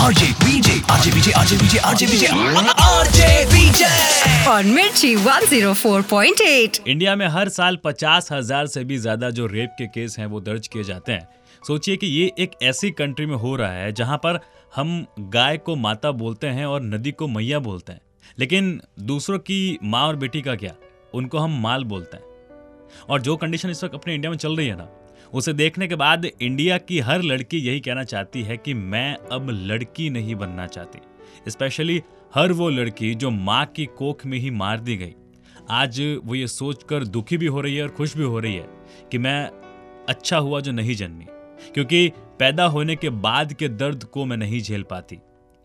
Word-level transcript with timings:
RJ 0.00 0.26
BJ 0.34 0.74
RJ 0.90 1.10
BJ 1.12 1.32
RJ 1.38 1.56
BJ 1.56 1.78
RJ 1.78 2.06
BJ 2.06 2.26
RJ 2.26 3.26
BJ. 3.46 3.88
और 4.50 4.64
Mirchi 4.66 5.14
104.8 5.16 6.80
India 6.86 7.16
में 7.16 7.26
हर 7.26 7.48
साल 7.48 7.76
पचास 7.84 8.30
हज़ार 8.32 8.66
से 8.66 8.84
भी 8.84 8.98
ज़्यादा 8.98 9.30
जो 9.30 9.46
रेप 9.46 9.74
के 9.78 9.86
केस 9.86 10.16
हैं 10.18 10.26
वो 10.26 10.40
दर्ज 10.40 10.68
किए 10.68 10.84
जाते 10.84 11.12
हैं। 11.12 11.28
सोचिए 11.62 11.96
कि 11.96 12.06
ये 12.06 12.30
एक 12.38 12.50
ऐसी 12.62 12.90
कंट्री 12.90 13.26
में 13.26 13.36
हो 13.36 13.54
रहा 13.56 13.72
है 13.72 13.92
जहाँ 13.92 14.16
पर 14.16 14.38
हम 14.74 15.04
गाय 15.34 15.56
को 15.58 15.76
माता 15.76 16.10
बोलते 16.14 16.46
हैं 16.48 16.66
और 16.66 16.82
नदी 16.84 17.12
को 17.12 17.28
मैया 17.28 17.58
बोलते 17.58 17.92
हैं। 17.92 18.00
लेकिन 18.38 18.80
दूसरों 19.02 19.38
की 19.40 19.78
माँ 19.84 20.06
और 20.06 20.16
बेटी 20.16 20.42
का 20.42 20.54
क्या? 20.54 20.72
उनको 21.14 21.38
हम 21.38 21.60
माल 21.62 21.84
बोलते 21.84 22.16
हैं। 22.16 22.24
और 23.10 23.20
जो 23.20 23.36
कंडीशन 23.36 23.70
इस 23.70 23.84
वक्त 23.84 23.94
अपने 23.94 24.14
इंडिया 24.14 24.30
में 24.30 24.38
चल 24.38 24.56
रही 24.56 24.66
है 24.66 24.76
ना 24.76 24.88
उसे 25.32 25.52
देखने 25.52 25.88
के 25.88 25.94
बाद 25.94 26.24
इंडिया 26.24 26.78
की 26.78 26.98
हर 27.00 27.22
लड़की 27.22 27.58
यही 27.58 27.80
कहना 27.80 28.04
चाहती 28.04 28.42
है 28.42 28.56
कि 28.56 28.74
मैं 28.74 29.16
अब 29.32 29.50
लड़की 29.50 30.10
नहीं 30.10 30.34
बनना 30.34 30.66
चाहती 30.66 31.50
स्पेशली 31.50 32.02
हर 32.34 32.52
वो 32.52 32.68
लड़की 32.68 33.14
जो 33.14 33.30
माँ 33.30 33.64
की 33.66 33.86
कोख 33.88 34.24
में 34.26 34.38
ही 34.38 34.50
मार 34.50 34.80
दी 34.80 34.96
गई। 34.96 35.14
आज 35.70 36.00
वो 36.24 36.34
ये 36.34 36.46
सोचकर 36.46 37.04
दुखी 37.04 37.36
भी 37.36 37.46
हो 37.46 37.60
रही 37.60 37.76
है 37.76 37.82
और 37.82 37.88
खुश 37.88 38.16
भी 38.16 38.24
हो 38.24 38.38
रही 38.38 38.54
है 38.54 38.66
कि 39.12 39.18
मैं 39.18 39.50
अच्छा 40.08 40.38
हुआ 40.38 40.60
जो 40.60 40.72
नहीं 40.72 40.94
जन्मी, 40.94 41.26
क्योंकि 41.74 42.08
पैदा 42.38 42.64
होने 42.66 42.96
के 42.96 43.10
बाद 43.10 43.52
के 43.52 43.68
दर्द 43.68 44.04
को 44.04 44.24
मैं 44.24 44.36
नहीं 44.36 44.60
झेल 44.62 44.82
पाती। 44.82 45.18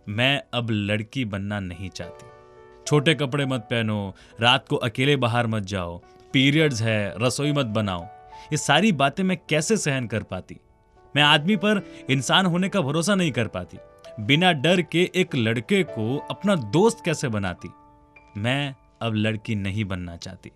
मैं 0.07 0.41
अब 0.53 0.67
लड़की 0.71 1.25
बनना 1.25 1.59
नहीं 1.59 1.89
चाहती। 1.89 2.25
छोटे 2.87 3.13
कपड़े 3.13 3.45
मत 3.45 3.61
पहनो, 3.61 4.15
रात 4.41 4.67
को 4.67 4.75
अकेले 4.77 5.15
बाहर 5.15 5.47
मत 5.47 5.63
जाओ, 5.63 5.97
पीरियड्स 6.33 6.81
है, 6.81 7.13
रसोई 7.21 7.51
मत 7.51 7.65
बनाओ। 7.65 8.07
ये 8.45 8.57
सारी 8.57 8.91
बातें 8.91 9.23
मैं 9.23 9.37
कैसे 9.49 9.77
सहन 9.77 10.07
कर 10.07 10.23
पाती? 10.23 10.57
मैं 11.15 11.23
आदमी 11.23 11.55
पर 11.55 11.81
इंसान 12.09 12.45
होने 12.45 12.69
का 12.69 12.81
भरोसा 12.81 13.15
नहीं 13.15 13.31
कर 13.31 13.47
पाती। 13.47 13.77
बिना 14.19 14.51
डर 14.51 14.81
के 14.81 15.11
एक 15.15 15.35
लड़के 15.35 15.83
को 15.83 16.17
अपना 16.17 16.55
दोस्त 16.55 16.97
कैसे 17.05 17.27
बनाती? 17.27 17.69
मैं 18.37 18.75
अब 19.01 19.13
लड़की 19.15 19.55
नहीं 19.55 19.85
बनना 19.85 20.17
चाहती। 20.17 20.51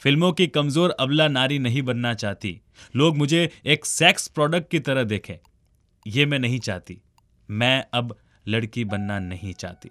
फ़िल्मों 0.00 0.32
की 0.32 0.46
कमज़ोर 0.46 0.90
अबला 0.90 1.28
नारी 1.28 1.58
नहीं 1.58 1.82
बनना 1.82 2.14
चाहती। 2.14 2.60
लोग 2.96 3.16
मुझे 3.16 3.50
एक 3.66 3.84
सेक्स 3.84 4.28
प्रोडक्ट 4.28 4.70
की 4.70 4.80
तरह 4.80 5.02
देखें। 5.02 5.34
ये 6.06 6.26
मैं 6.26 6.38
नहीं 6.38 6.58
चाहती। 6.58 7.00
मैं 7.50 7.84
अब 7.94 8.16
लड़की 8.48 8.84
बनना 8.84 9.18
नहीं 9.18 9.52
चाहती। 9.52 9.90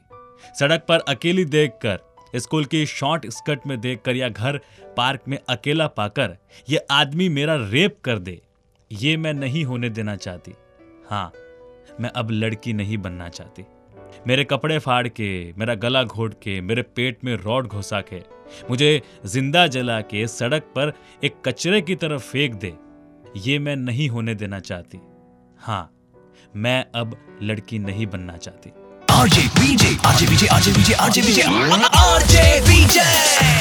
सड़क 0.59 0.85
पर 0.88 1.00
अकेली 1.00 1.45
देखकर 1.45 2.12
स्कूल 2.36 2.66
की 2.66 2.86
शॉर्ट 2.86 3.28
स्कर्ट 3.30 3.67
में 3.67 3.80
देखकर 3.81 4.16
या 4.16 4.30
घर 4.30 4.59
पार्क 4.98 5.23
में 5.28 5.38
अकेला 5.50 5.88
पाकर 5.89 6.36
ये 6.70 6.86
आदमी 6.92 7.30
मेरा 7.30 7.56
रेप 7.62 7.98
कर 8.03 8.20
दे, 8.20 8.40
ये 8.92 9.16
मैं 9.17 9.34
नहीं 9.34 9.64
होने 9.66 9.90
देना 9.90 10.16
चाहती। 10.16 10.53
हाँ 11.09 11.31
मैं 12.00 12.09
अब 12.12 12.31
लड़की 12.31 12.73
नहीं 12.73 12.98
बनना 12.98 13.30
चाहती। 13.30 13.66
मेरे 14.28 14.44
कपड़े 14.44 14.78
फाड़ 14.80 15.08
के, 15.08 15.53
मेरा 15.53 15.75
गला 15.75 16.03
घोट 16.03 16.34
के, 16.34 16.59
मेरे 16.62 16.81
पेट 16.81 17.23
में 17.23 17.36
रॉड 17.36 17.67
घुसा 17.67 18.02
के, 18.03 18.22
मुझे 18.70 19.02
ज़िंदा 19.25 19.66
जला 19.68 20.00
के 20.03 20.28
सड़क 20.30 20.64
पर 20.75 20.94
एक 21.23 21.42
कचरे 21.45 21.81
की 21.81 21.95
तरफ़ 21.95 22.22
फेंक 22.23 22.56
दे, 22.56 22.73
ये 23.38 23.58
मैं 23.59 23.75
नहीं 23.75 24.09
होने 24.09 24.36
देना 24.36 24.59
चाहती। 24.62 25.00
हाँ 25.59 25.90
मैं 26.56 26.86
अब 26.95 27.16
लड़की 27.42 27.80
नहीं 27.80 28.08
बनना 28.08 28.38
चाहती। 28.38 28.72
RJ 29.14 29.50
BJ 29.61 29.83
RJ 30.02 30.25
BJ 30.25 30.47
RJ 30.50 30.73
BJ 30.73 30.95
RJ 30.97 31.22
BJ 31.22 31.39
RJ 32.17 32.36
BJ 32.66 32.97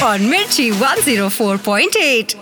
on 0.01 0.21
Mirchi 0.21 0.71
104.8 0.71 2.35